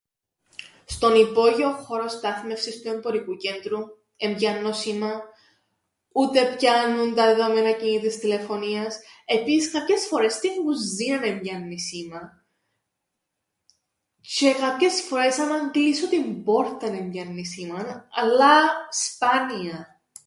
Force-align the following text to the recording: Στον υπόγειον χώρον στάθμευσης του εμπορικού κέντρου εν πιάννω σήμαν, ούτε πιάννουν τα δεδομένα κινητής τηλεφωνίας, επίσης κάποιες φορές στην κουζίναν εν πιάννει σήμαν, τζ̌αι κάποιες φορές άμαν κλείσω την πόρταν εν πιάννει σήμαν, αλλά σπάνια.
Στον 0.85 1.15
υπόγειον 1.15 1.73
χώρον 1.73 2.09
στάθμευσης 2.09 2.81
του 2.81 2.87
εμπορικού 2.89 3.35
κέντρου 3.35 3.77
εν 4.17 4.35
πιάννω 4.35 4.71
σήμαν, 4.73 5.21
ούτε 6.11 6.55
πιάννουν 6.59 7.15
τα 7.15 7.25
δεδομένα 7.35 7.71
κινητής 7.71 8.17
τηλεφωνίας, 8.17 8.99
επίσης 9.25 9.71
κάποιες 9.71 10.07
φορές 10.07 10.33
στην 10.33 10.51
κουζίναν 10.63 11.23
εν 11.23 11.39
πιάννει 11.39 11.79
σήμαν, 11.79 12.45
τζ̌αι 14.21 14.53
κάποιες 14.59 15.01
φορές 15.01 15.39
άμαν 15.39 15.71
κλείσω 15.71 16.07
την 16.09 16.43
πόρταν 16.43 16.93
εν 16.93 17.09
πιάννει 17.09 17.45
σήμαν, 17.45 18.07
αλλά 18.11 18.61
σπάνια. 18.91 20.01